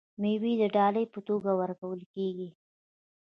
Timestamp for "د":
0.61-0.63